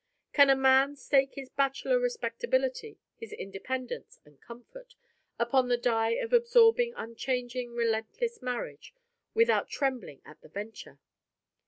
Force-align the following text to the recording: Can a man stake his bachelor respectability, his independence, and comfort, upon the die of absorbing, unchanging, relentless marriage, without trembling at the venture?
Can 0.33 0.49
a 0.49 0.55
man 0.55 0.95
stake 0.95 1.35
his 1.35 1.51
bachelor 1.51 1.99
respectability, 1.99 2.97
his 3.17 3.31
independence, 3.31 4.17
and 4.25 4.41
comfort, 4.41 4.95
upon 5.37 5.67
the 5.67 5.77
die 5.77 6.13
of 6.13 6.33
absorbing, 6.33 6.95
unchanging, 6.97 7.75
relentless 7.75 8.41
marriage, 8.41 8.95
without 9.35 9.69
trembling 9.69 10.23
at 10.25 10.41
the 10.41 10.49
venture? 10.49 10.97